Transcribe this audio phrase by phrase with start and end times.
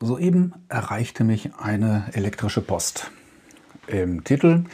[0.00, 3.10] Soeben erreichte mich eine elektrische Post.
[3.86, 4.64] Im Titel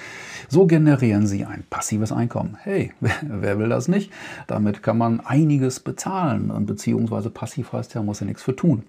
[0.48, 2.56] So generieren Sie ein passives Einkommen.
[2.60, 4.10] Hey, wer will das nicht?
[4.48, 8.82] Damit kann man einiges bezahlen beziehungsweise passiv heißt ja, muss ja nichts für tun.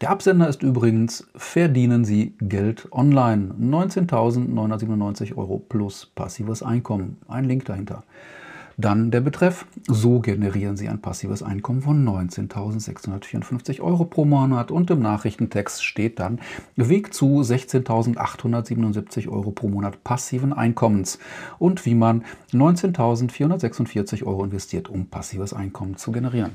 [0.00, 3.54] Der Absender ist übrigens Verdienen Sie Geld online.
[3.60, 7.18] 19.997 Euro plus passives Einkommen.
[7.28, 8.04] Ein Link dahinter.
[8.76, 9.66] Dann der Betreff.
[9.86, 14.70] So generieren Sie ein passives Einkommen von 19.654 Euro pro Monat.
[14.70, 16.40] Und im Nachrichtentext steht dann
[16.76, 21.18] Weg zu 16.877 Euro pro Monat passiven Einkommens
[21.58, 26.52] und wie man 19.446 Euro investiert, um passives Einkommen zu generieren.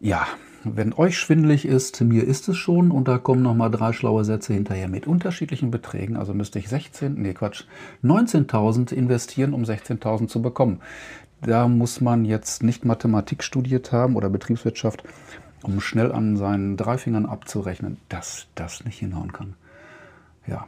[0.00, 0.26] Ja,
[0.64, 4.52] wenn euch schwindelig ist, mir ist es schon und da kommen nochmal drei schlaue Sätze
[4.52, 6.16] hinterher mit unterschiedlichen Beträgen.
[6.16, 7.64] Also müsste ich 16, nee Quatsch,
[8.04, 10.80] 19.000 investieren, um 16.000 zu bekommen.
[11.40, 15.02] Da muss man jetzt nicht Mathematik studiert haben oder Betriebswirtschaft,
[15.62, 19.54] um schnell an seinen drei Fingern abzurechnen, dass das nicht hinhauen kann.
[20.46, 20.66] Ja,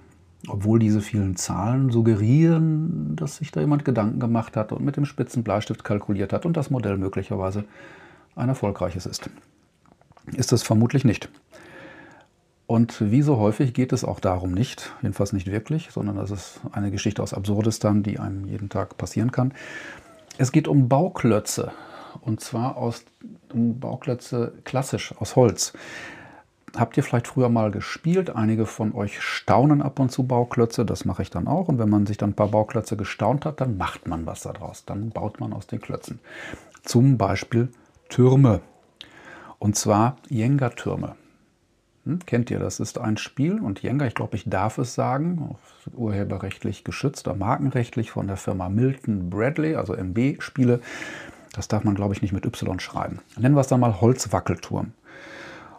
[0.49, 5.05] obwohl diese vielen Zahlen suggerieren, dass sich da jemand Gedanken gemacht hat und mit dem
[5.05, 7.65] spitzen Bleistift kalkuliert hat und das Modell möglicherweise
[8.35, 9.29] ein erfolgreiches ist
[10.35, 11.29] ist es vermutlich nicht.
[12.67, 16.61] Und wie so häufig geht es auch darum nicht, jedenfalls nicht wirklich, sondern das ist
[16.73, 19.53] eine Geschichte aus Absurdistan, die einem jeden Tag passieren kann.
[20.39, 21.73] Es geht um Bauklötze
[22.21, 23.05] und zwar aus
[23.53, 25.73] um Bauklötze klassisch aus Holz.
[26.75, 28.35] Habt ihr vielleicht früher mal gespielt?
[28.35, 31.69] Einige von euch staunen ab und zu Bauklötze, das mache ich dann auch.
[31.69, 34.87] Und wenn man sich dann ein paar Bauklötze gestaunt hat, dann macht man was daraus.
[34.87, 36.21] Dann baut man aus den Klötzen.
[36.83, 37.69] Zum Beispiel
[38.09, 38.63] Türme.
[39.63, 41.15] Und zwar Jenga-Türme.
[42.05, 45.55] Hm, kennt ihr, das ist ein Spiel und Jenga, ich glaube, ich darf es sagen,
[45.95, 50.81] urheberrechtlich geschützt markenrechtlich von der Firma Milton Bradley, also MB-Spiele.
[51.53, 53.21] Das darf man, glaube ich, nicht mit Y schreiben.
[53.39, 54.95] Nennen wir es dann mal Holzwackelturm.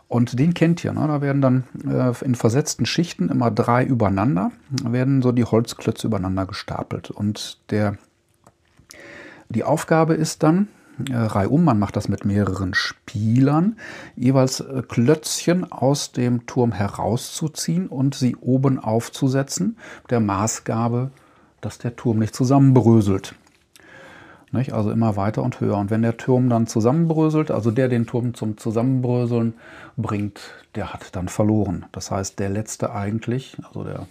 [0.08, 1.06] Und den kennt ihr, ne?
[1.06, 4.54] da werden dann äh, in versetzten Schichten immer drei übereinander,
[4.86, 7.12] werden so die Holzklötze übereinander gestapelt.
[7.12, 7.98] Und der,
[9.50, 10.70] die Aufgabe ist dann,
[11.10, 13.78] äh, reihum, man macht das mit mehreren Spielern,
[14.16, 19.78] jeweils äh, Klötzchen aus dem Turm herauszuziehen und sie oben aufzusetzen,
[20.10, 21.12] der Maßgabe,
[21.62, 23.36] dass der Turm nicht zusammenbröselt.
[24.52, 24.74] Nicht?
[24.74, 25.78] Also immer weiter und höher.
[25.78, 29.56] Und wenn der Turm dann zusammenbröselt, also der den Turm zum Zusammenbröseln
[29.98, 30.42] bringt,
[30.76, 31.88] der hat dann verloren.
[31.92, 34.06] Das heißt, der letzte eigentlich, also der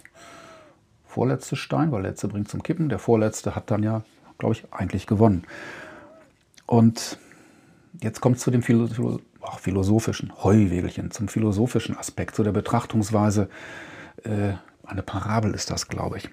[1.05, 4.03] vorletzte Stein, weil der letzte bringt zum Kippen, der vorletzte hat dann ja,
[4.37, 5.45] glaube ich, eigentlich gewonnen.
[6.65, 7.17] Und
[8.01, 8.87] jetzt kommt es zu dem Philo
[9.45, 13.49] Ach, philosophischen, Heuwegelchen, zum philosophischen Aspekt, zu der Betrachtungsweise.
[14.23, 14.53] Äh,
[14.85, 16.29] eine Parabel ist das, glaube ich.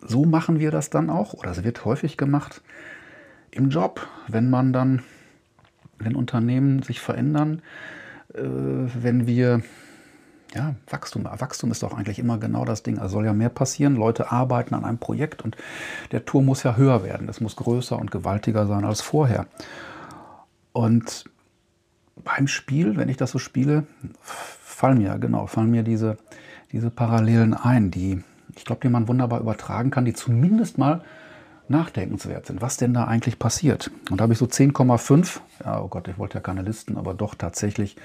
[0.00, 2.62] So machen wir das dann auch, oder es wird häufig gemacht
[3.50, 5.02] im Job, wenn man dann,
[5.98, 7.62] wenn Unternehmen sich verändern,
[8.34, 9.62] äh, wenn wir
[10.54, 11.24] ja, Wachstum.
[11.24, 12.98] Wachstum ist doch eigentlich immer genau das Ding.
[12.98, 13.96] Also soll ja mehr passieren.
[13.96, 15.56] Leute arbeiten an einem Projekt und
[16.10, 17.28] der Turm muss ja höher werden.
[17.28, 19.46] Es muss größer und gewaltiger sein als vorher.
[20.72, 21.24] Und
[22.22, 23.86] beim Spiel, wenn ich das so spiele,
[24.20, 26.18] fallen mir, genau, fallen mir diese,
[26.70, 28.22] diese Parallelen ein, die,
[28.54, 31.02] ich glaube, die man wunderbar übertragen kann, die zumindest mal
[31.68, 32.60] nachdenkenswert sind.
[32.60, 33.90] Was denn da eigentlich passiert?
[34.10, 37.14] Und da habe ich so 10,5, ja, oh Gott, ich wollte ja keine Listen, aber
[37.14, 37.96] doch tatsächlich,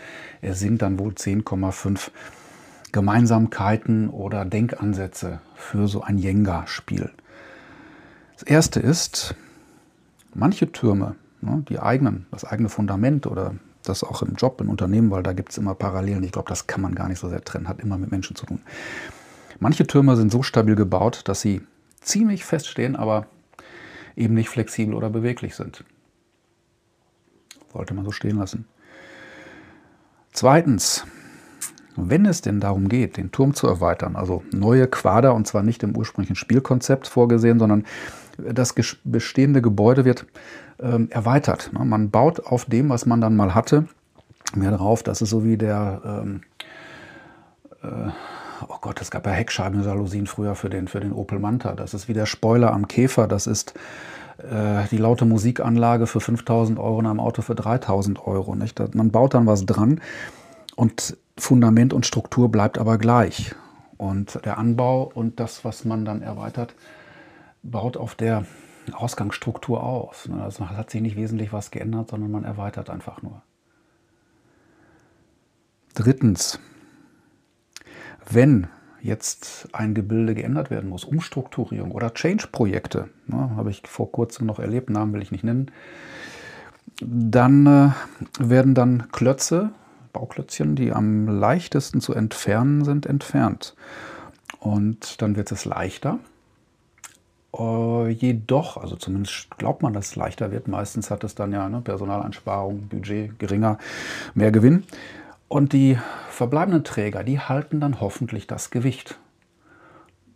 [0.42, 2.12] es sind dann wohl 10,5
[2.92, 7.12] Gemeinsamkeiten oder Denkansätze für so ein Jenga-Spiel.
[8.34, 9.36] Das erste ist,
[10.34, 15.12] manche Türme, ne, die eigenen, das eigene Fundament oder das auch im Job, im Unternehmen,
[15.12, 16.24] weil da gibt es immer Parallelen.
[16.24, 18.46] Ich glaube, das kann man gar nicht so sehr trennen, hat immer mit Menschen zu
[18.46, 18.62] tun.
[19.60, 21.62] Manche Türme sind so stabil gebaut, dass sie
[22.02, 23.26] ziemlich feststehen, aber
[24.18, 25.86] eben nicht flexibel oder beweglich sind.
[27.72, 28.66] Sollte man so stehen lassen.
[30.34, 31.06] Zweitens,
[31.96, 35.82] wenn es denn darum geht, den Turm zu erweitern, also neue Quader, und zwar nicht
[35.84, 37.86] im ursprünglichen Spielkonzept vorgesehen, sondern
[38.38, 40.28] das bestehende Gebäude wird
[40.80, 41.72] ähm, erweitert.
[41.74, 41.84] Ne?
[41.86, 43.88] Man baut auf dem, was man dann mal hatte,
[44.56, 45.02] mehr drauf.
[45.02, 46.42] Das ist so wie der, ähm,
[47.82, 48.12] äh,
[48.68, 51.74] oh Gott, es gab ja Heckscheibenjalousien früher für den, für den Opel Manta.
[51.74, 53.28] Das ist wie der Spoiler am Käfer.
[53.28, 53.74] Das ist
[54.40, 58.56] die laute Musikanlage für 5000 Euro in einem Auto für 3000 Euro.
[58.56, 58.80] Nicht?
[58.96, 60.00] Man baut dann was dran
[60.76, 63.56] und Fundament und Struktur bleibt aber gleich.
[63.98, 66.76] Und der Anbau und das, was man dann erweitert,
[67.64, 68.46] baut auf der
[68.94, 70.30] Ausgangsstruktur aus.
[70.40, 73.42] Also hat sich nicht wesentlich was geändert, sondern man erweitert einfach nur.
[75.96, 76.60] Drittens,
[78.30, 78.68] wenn
[79.08, 84.60] jetzt ein Gebilde geändert werden muss, Umstrukturierung oder Change-Projekte, ne, habe ich vor kurzem noch
[84.60, 85.72] erlebt, Namen will ich nicht nennen,
[87.02, 87.90] dann äh,
[88.40, 89.72] werden dann Klötze
[90.18, 93.76] Bauklötzchen, die am leichtesten zu entfernen sind, entfernt.
[94.60, 96.18] Und dann wird es leichter.
[97.56, 100.68] Äh, jedoch, also zumindest glaubt man, dass es leichter wird.
[100.68, 103.78] Meistens hat es dann ja ne, Personaleinsparung, Budget geringer,
[104.34, 104.86] mehr Gewinn.
[105.48, 106.00] Und die
[106.38, 109.20] verbleibenden Träger, die halten dann hoffentlich das Gewicht.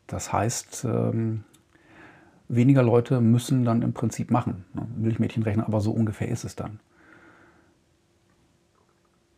[0.08, 1.44] Das heißt, ähm,
[2.48, 4.66] weniger Leute müssen dann im Prinzip machen.
[4.74, 4.88] Ne?
[4.98, 6.80] Milchmädchenrechner, aber so ungefähr ist es dann.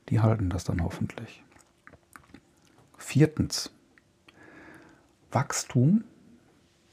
[0.07, 1.44] Die halten das dann hoffentlich.
[2.98, 3.69] Viertens,
[5.31, 6.06] Wachstum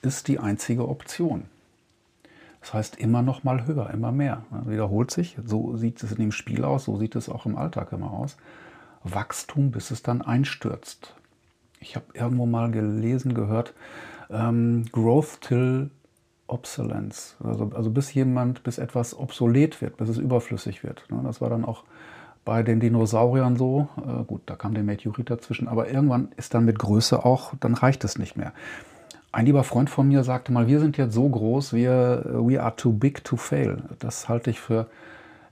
[0.03, 1.45] ist die einzige Option.
[2.61, 4.45] Das heißt immer noch mal höher, immer mehr.
[4.51, 5.39] Das wiederholt sich.
[5.45, 8.37] So sieht es in dem Spiel aus, so sieht es auch im Alltag immer aus.
[9.05, 11.15] Wachstum, bis es dann einstürzt.
[11.81, 13.75] Ich habe irgendwo mal gelesen, gehört,
[14.31, 15.91] ähm, Growth till
[16.47, 17.37] Obsolence.
[17.43, 21.05] Also, also bis jemand, bis etwas obsolet wird, bis es überflüssig wird.
[21.11, 21.21] Ne?
[21.25, 21.85] Das war dann auch
[22.45, 23.89] bei den Dinosauriern so.
[23.97, 27.75] Äh, gut, da kam der Meteorit dazwischen, aber irgendwann ist dann mit Größe auch, dann
[27.75, 28.53] reicht es nicht mehr.
[29.33, 32.75] Ein lieber Freund von mir sagte mal, wir sind jetzt so groß, wir we are
[32.75, 33.85] too big to fail.
[34.01, 34.89] Das halte ich für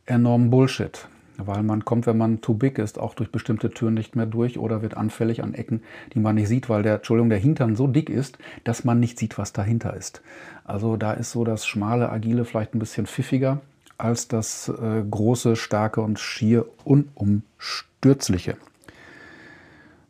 [0.04, 1.06] enormen Bullshit.
[1.40, 4.58] Weil man kommt, wenn man too big ist, auch durch bestimmte Türen nicht mehr durch
[4.58, 5.82] oder wird anfällig an Ecken,
[6.12, 9.20] die man nicht sieht, weil der, Entschuldigung, der Hintern so dick ist, dass man nicht
[9.20, 10.20] sieht, was dahinter ist.
[10.64, 13.60] Also da ist so das schmale, agile vielleicht ein bisschen pfiffiger
[13.98, 18.56] als das äh, große, starke und schier unumstürzliche.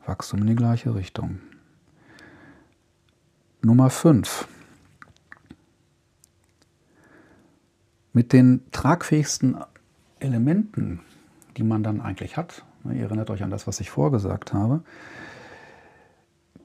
[0.06, 1.40] Wachstum in die gleiche Richtung.
[3.60, 4.48] Nummer 5.
[8.14, 9.58] Mit den tragfähigsten
[10.20, 11.00] Elementen
[11.58, 14.80] die man dann eigentlich hat, ne, ihr erinnert euch an das, was ich vorgesagt habe,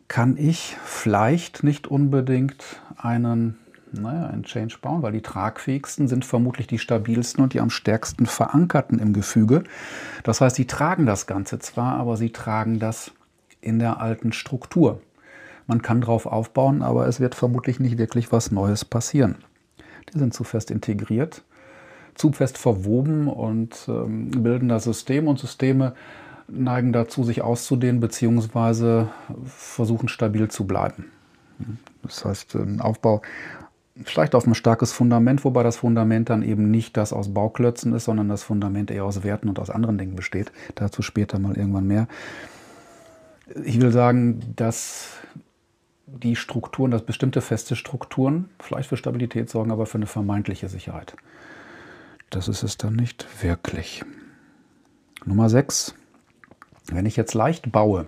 [0.08, 2.64] kann ich vielleicht nicht unbedingt
[2.98, 3.58] einen,
[3.92, 8.28] naja, einen Change bauen, weil die tragfähigsten sind vermutlich die stabilsten und die am stärksten
[8.28, 9.64] verankerten im Gefüge.
[10.24, 13.12] Das heißt, sie tragen das Ganze zwar, aber sie tragen das
[13.60, 15.02] in der alten Struktur.
[15.66, 19.38] Man kann darauf aufbauen, aber es wird vermutlich nicht wirklich was Neues passieren.
[20.14, 21.44] Die sind zu fest integriert
[22.16, 25.94] zu fest verwoben und ähm, bilden das System und Systeme
[26.48, 29.06] neigen dazu, sich auszudehnen bzw.
[29.46, 31.12] versuchen stabil zu bleiben.
[32.04, 33.22] Das heißt, ein Aufbau
[34.04, 38.06] vielleicht auf ein starkes Fundament, wobei das Fundament dann eben nicht das aus Bauklötzen ist,
[38.06, 40.52] sondern das Fundament eher aus Werten und aus anderen Dingen besteht.
[40.76, 42.08] Dazu später mal irgendwann mehr.
[43.64, 45.10] Ich will sagen, dass
[46.08, 51.16] die Strukturen, dass bestimmte feste Strukturen vielleicht für Stabilität sorgen, aber für eine vermeintliche Sicherheit
[52.36, 54.04] das ist es dann nicht wirklich.
[55.26, 55.94] Nummer 6.
[56.88, 58.08] Wenn ich jetzt leicht baue,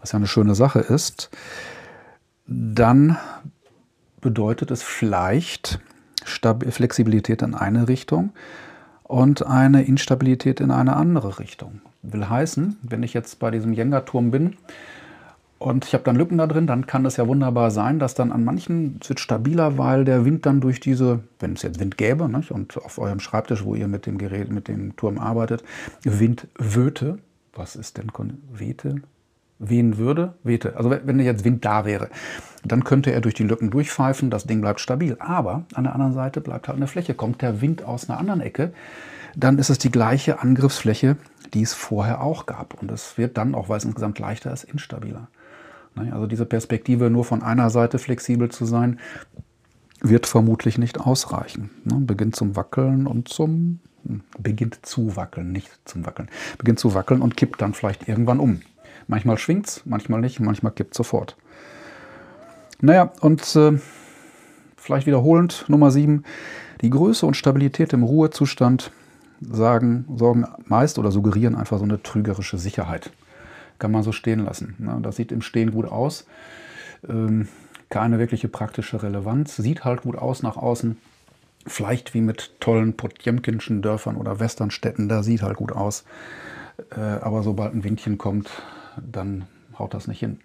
[0.00, 1.30] was ja eine schöne Sache ist,
[2.46, 3.16] dann
[4.20, 5.80] bedeutet es vielleicht
[6.24, 8.32] Flexibilität in eine Richtung
[9.02, 11.80] und eine Instabilität in eine andere Richtung.
[12.02, 14.56] Will heißen, wenn ich jetzt bei diesem Jenga-Turm bin
[15.58, 18.30] und ich habe dann Lücken da drin, dann kann es ja wunderbar sein, dass dann
[18.30, 21.96] an manchen es wird stabiler, weil der Wind dann durch diese, wenn es jetzt Wind
[21.96, 25.64] gäbe, nicht, und auf eurem Schreibtisch, wo ihr mit dem Gerät, mit dem Turm arbeitet,
[26.02, 27.18] Wind wöte.
[27.54, 28.12] Was ist denn
[28.52, 28.96] wehte?
[29.58, 30.34] Wehen würde?
[30.42, 30.76] Wehte.
[30.76, 32.10] Also wenn jetzt Wind da wäre,
[32.62, 35.16] dann könnte er durch die Lücken durchpfeifen, das Ding bleibt stabil.
[35.18, 37.14] Aber an der anderen Seite bleibt halt eine Fläche.
[37.14, 38.74] Kommt der Wind aus einer anderen Ecke,
[39.34, 41.16] dann ist es die gleiche Angriffsfläche,
[41.54, 42.80] die es vorher auch gab.
[42.82, 45.28] Und es wird dann, auch weil es insgesamt leichter ist, instabiler.
[45.96, 48.98] Ne, also diese Perspektive, nur von einer Seite flexibel zu sein,
[50.00, 51.70] wird vermutlich nicht ausreichen.
[51.84, 56.94] Ne, beginnt zum Wackeln und zum hm, beginnt zu wackeln, nicht zum Wackeln, beginnt zu
[56.94, 58.60] wackeln und kippt dann vielleicht irgendwann um.
[59.08, 61.36] Manchmal schwingt es, manchmal nicht, manchmal kippt sofort.
[62.80, 63.78] Naja, und äh,
[64.76, 66.24] vielleicht wiederholend Nummer 7,
[66.82, 68.92] die Größe und Stabilität im Ruhezustand
[69.40, 73.12] sagen, sorgen meist oder suggerieren einfach so eine trügerische Sicherheit
[73.78, 74.74] kann man so stehen lassen.
[74.78, 74.98] Ne?
[75.02, 76.26] Das sieht im Stehen gut aus.
[77.08, 77.48] Ähm,
[77.88, 79.56] keine wirkliche praktische Relevanz.
[79.56, 80.96] Sieht halt gut aus nach außen.
[81.66, 86.04] Vielleicht wie mit tollen Potjemkinschen Dörfern oder Westernstädten, da sieht halt gut aus.
[86.90, 88.50] Äh, aber sobald ein Windchen kommt,
[89.00, 89.46] dann
[89.78, 90.38] haut das nicht hin.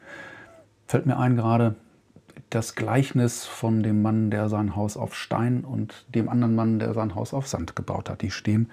[0.87, 1.75] Fällt mir ein gerade
[2.51, 6.93] das Gleichnis von dem Mann, der sein Haus auf Stein und dem anderen Mann, der
[6.93, 8.21] sein Haus auf Sand gebaut hat.
[8.21, 8.69] Die stehen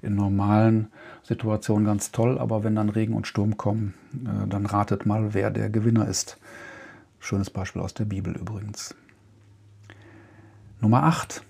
[0.00, 0.92] in normalen
[1.24, 5.50] Situationen ganz toll, aber wenn dann Regen und Sturm kommen, äh, dann ratet mal, wer
[5.50, 6.38] der Gewinner ist.
[7.18, 8.94] Schönes Beispiel aus der Bibel übrigens.
[10.80, 11.42] Nummer 8.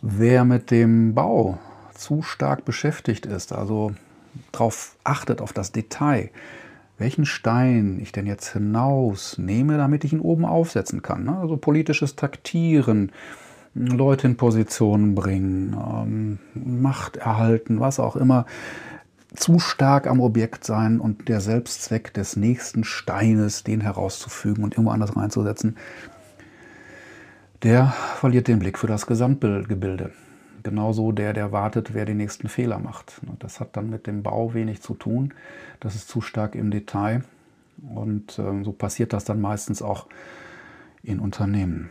[0.00, 1.58] Wer mit dem Bau
[1.94, 3.94] zu stark beschäftigt ist, also
[4.50, 6.30] darauf achtet, auf das Detail,
[6.98, 11.24] welchen Stein ich denn jetzt hinausnehme, damit ich ihn oben aufsetzen kann.
[11.24, 11.36] Ne?
[11.38, 13.12] Also politisches Taktieren,
[13.74, 18.46] Leute in Positionen bringen, ähm, Macht erhalten, was auch immer.
[19.34, 24.90] zu stark am Objekt sein und der Selbstzweck des nächsten Steines, den herauszufügen und irgendwo
[24.90, 25.78] anders reinzusetzen,
[27.62, 30.12] der verliert den Blick für das Gesamtgebilde.
[30.62, 33.20] Genauso der, der wartet, wer den nächsten Fehler macht.
[33.38, 35.34] Das hat dann mit dem Bau wenig zu tun.
[35.80, 37.24] Das ist zu stark im Detail.
[37.94, 40.06] Und äh, so passiert das dann meistens auch
[41.02, 41.90] in Unternehmen.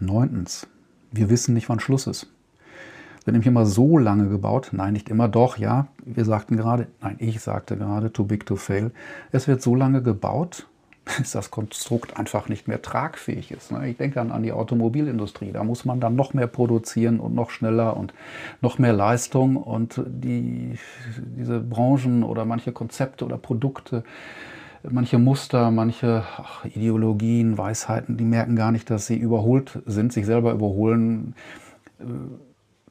[0.00, 0.66] Neuntens,
[1.10, 2.32] wir wissen nicht, wann Schluss ist.
[3.24, 4.70] Wird nämlich immer so lange gebaut.
[4.72, 5.88] Nein, nicht immer, doch, ja.
[6.04, 8.90] Wir sagten gerade, nein, ich sagte gerade, too big to fail.
[9.30, 10.66] Es wird so lange gebaut,
[11.18, 13.72] bis das Konstrukt einfach nicht mehr tragfähig ist.
[13.72, 13.88] Ne?
[13.88, 15.52] Ich denke dann an die Automobilindustrie.
[15.52, 18.14] Da muss man dann noch mehr produzieren und noch schneller und
[18.60, 19.56] noch mehr Leistung.
[19.56, 20.78] Und die,
[21.36, 24.04] diese Branchen oder manche Konzepte oder Produkte,
[24.88, 30.26] manche Muster, manche ach, Ideologien, Weisheiten, die merken gar nicht, dass sie überholt sind, sich
[30.26, 31.34] selber überholen,
[31.98, 32.04] äh,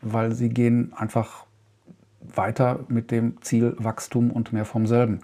[0.01, 1.45] weil sie gehen einfach
[2.19, 5.21] weiter mit dem Ziel Wachstum und mehr vom selben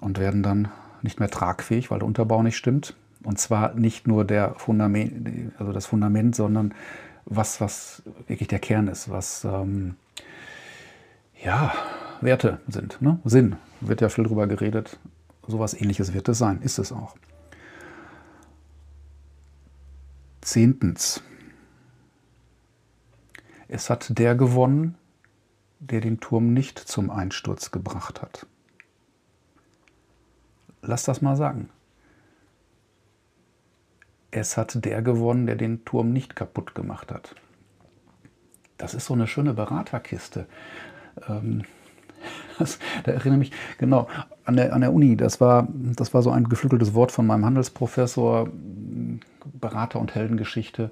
[0.00, 0.68] und werden dann
[1.02, 2.96] nicht mehr tragfähig, weil der Unterbau nicht stimmt.
[3.22, 6.74] Und zwar nicht nur der Fundament, also das Fundament, sondern
[7.24, 9.96] was, was wirklich der Kern ist, was ähm,
[11.42, 11.74] ja,
[12.20, 13.00] Werte sind.
[13.02, 13.18] Ne?
[13.24, 14.98] Sinn, wird ja viel drüber geredet.
[15.46, 17.16] Sowas ähnliches wird es sein, ist es auch.
[20.40, 21.22] Zehntens.
[23.68, 24.94] Es hat der gewonnen,
[25.80, 28.46] der den Turm nicht zum Einsturz gebracht hat.
[30.86, 31.68] Lass das mal sagen.
[34.30, 37.34] Es hat der gewonnen, der den Turm nicht kaputt gemacht hat.
[38.78, 40.46] Das ist so eine schöne Beraterkiste.
[41.28, 41.64] Ähm,
[42.58, 44.08] das, da erinnere mich genau
[44.44, 45.16] an der, an der Uni.
[45.16, 48.48] Das war, das war so ein geflügeltes Wort von meinem Handelsprofessor,
[49.60, 50.90] Berater- und Heldengeschichte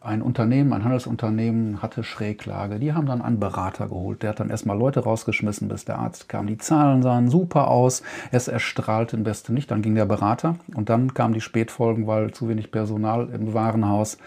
[0.00, 2.78] ein Unternehmen, ein Handelsunternehmen hatte Schräglage.
[2.78, 4.22] Die haben dann einen Berater geholt.
[4.22, 6.46] Der hat dann erstmal Leute rausgeschmissen, bis der Arzt kam.
[6.46, 8.02] Die Zahlen sahen super aus.
[8.30, 9.70] Es erstrahlte im besten nicht.
[9.70, 14.18] Dann ging der Berater und dann kamen die Spätfolgen, weil zu wenig Personal im Warenhaus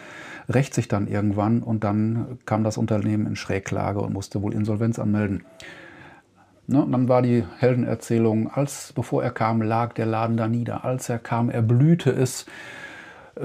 [0.49, 4.99] rächt sich dann irgendwann und dann kam das Unternehmen in Schräglage und musste wohl Insolvenz
[4.99, 5.43] anmelden.
[6.67, 10.85] Ne, dann war die Heldenerzählung, als bevor er kam, lag der Laden da nieder.
[10.85, 12.45] Als er kam, erblühte es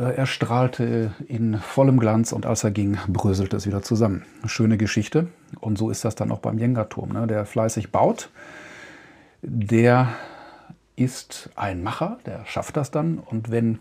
[0.00, 4.24] er strahlte in vollem Glanz und als er ging, bröselte es wieder zusammen.
[4.44, 5.28] Schöne Geschichte.
[5.60, 7.12] Und so ist das dann auch beim Jenga-Turm.
[7.12, 7.26] Ne?
[7.28, 8.30] Der fleißig baut,
[9.42, 10.08] der
[10.96, 13.18] ist ein Macher, der schafft das dann.
[13.18, 13.78] Und wenn,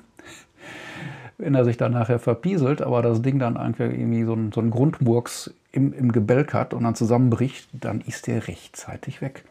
[1.40, 4.70] wenn er sich dann nachher verpieselt, aber das Ding dann irgendwie so ein, so ein
[4.70, 9.46] Grundmurks im, im Gebälk hat und dann zusammenbricht, dann ist der rechtzeitig weg.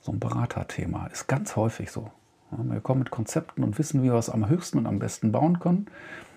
[0.00, 2.10] So ein Beraterthema ist ganz häufig so.
[2.50, 5.58] Wir kommen mit Konzepten und wissen, wie wir es am höchsten und am besten bauen
[5.60, 5.86] können.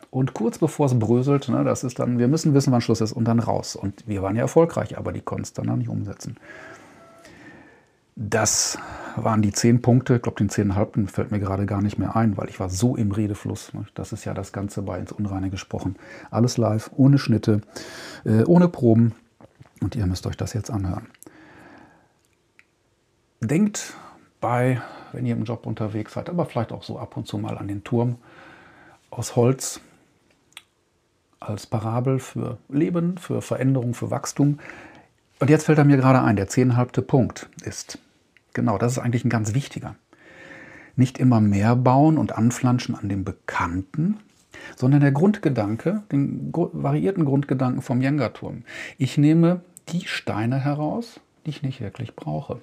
[0.10, 3.14] Und kurz bevor es bröselt, ne, das ist dann, wir müssen wissen, wann Schluss ist
[3.14, 3.78] und dann raus.
[3.78, 6.36] Und wir waren ja erfolgreich, aber die konnten es dann noch nicht umsetzen.
[8.18, 8.78] Das
[9.16, 10.18] waren die zehn Punkte.
[10.18, 12.98] Ich glaube, den zehnhalbten fällt mir gerade gar nicht mehr ein, weil ich war so
[12.98, 13.74] im Redefluss.
[13.74, 13.86] Ne.
[13.96, 15.96] Das ist ja das Ganze bei ins Unreine gesprochen.
[16.30, 17.62] Alles live, ohne Schnitte,
[18.26, 19.14] äh, ohne Proben.
[19.82, 21.08] Und ihr müsst euch das jetzt anhören.
[23.40, 23.96] Denkt
[24.42, 24.82] bei
[25.14, 27.68] wenn ihr im Job unterwegs seid, aber vielleicht auch so ab und zu mal an
[27.68, 28.18] den Turm
[29.10, 29.82] aus Holz
[31.40, 34.60] als Parabel für Leben, für Veränderung, für Wachstum.
[35.40, 37.98] Und jetzt fällt er mir gerade ein, der zehnhalbte Punkt ist,
[38.54, 39.96] genau, das ist eigentlich ein ganz wichtiger.
[40.96, 44.20] Nicht immer mehr bauen und anflanschen an dem Bekannten,
[44.76, 48.64] sondern der Grundgedanke, den variierten Grundgedanken vom Jenga-Turm.
[48.98, 52.60] Ich nehme die Steine heraus, die ich nicht wirklich brauche.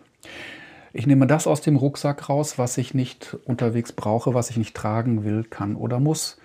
[0.93, 4.75] Ich nehme das aus dem Rucksack raus, was ich nicht unterwegs brauche, was ich nicht
[4.75, 6.39] tragen will, kann oder muss.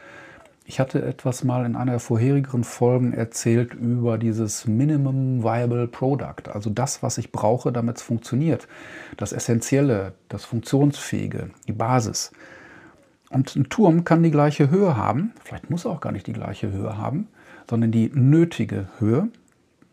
[0.66, 6.70] Ich hatte etwas mal in einer vorherigeren Folgen erzählt über dieses Minimum Viable Product, also
[6.70, 8.68] das, was ich brauche, damit es funktioniert.
[9.18, 12.32] Das Essentielle, das Funktionsfähige, die Basis.
[13.30, 16.34] Und ein Turm kann die gleiche Höhe haben, vielleicht muss er auch gar nicht die
[16.34, 17.28] gleiche Höhe haben,
[17.70, 19.28] sondern die nötige Höhe.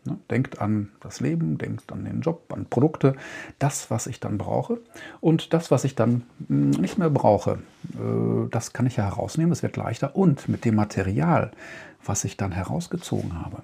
[0.03, 0.17] Ne?
[0.29, 3.15] Denkt an das Leben, denkt an den Job, an Produkte,
[3.59, 4.79] das, was ich dann brauche.
[5.19, 7.59] Und das, was ich dann hm, nicht mehr brauche,
[7.93, 10.15] äh, das kann ich ja herausnehmen, es wird leichter.
[10.15, 11.51] Und mit dem Material,
[12.03, 13.63] was ich dann herausgezogen habe,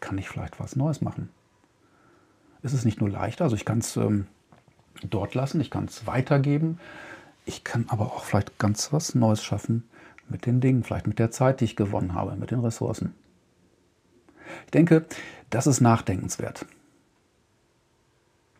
[0.00, 1.30] kann ich vielleicht was Neues machen.
[2.62, 4.26] Es ist nicht nur leichter, also ich kann es ähm,
[5.10, 6.78] dort lassen, ich kann es weitergeben,
[7.46, 9.88] ich kann aber auch vielleicht ganz was Neues schaffen
[10.28, 13.14] mit den Dingen, vielleicht mit der Zeit, die ich gewonnen habe, mit den Ressourcen.
[14.66, 15.04] Ich denke,
[15.50, 16.66] das ist nachdenkenswert.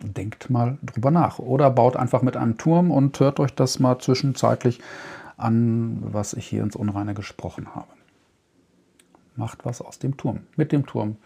[0.02, 1.38] Denkt mal drüber nach.
[1.38, 4.80] Oder baut einfach mit einem Turm und hört euch das mal zwischenzeitlich
[5.36, 7.88] an, was ich hier ins Unreine gesprochen habe.
[9.36, 11.16] Macht was aus dem Turm, mit dem Turm.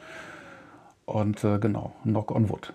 [1.04, 2.72] Und äh, genau, knock on wood.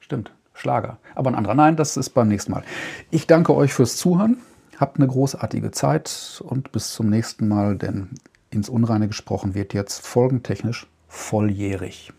[0.00, 0.32] stimmt.
[0.54, 0.98] Schlager.
[1.14, 1.54] Aber ein anderer.
[1.54, 2.62] Nein, das ist beim nächsten Mal.
[3.10, 4.36] Ich danke euch fürs Zuhören.
[4.78, 8.10] Habt eine großartige Zeit und bis zum nächsten Mal, denn
[8.52, 12.12] ins Unreine gesprochen wird jetzt folgentechnisch volljährig.